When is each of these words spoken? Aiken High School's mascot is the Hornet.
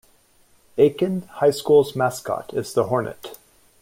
Aiken 0.79 1.27
High 1.33 1.51
School's 1.51 1.95
mascot 1.95 2.55
is 2.55 2.73
the 2.73 2.85
Hornet. 2.85 3.37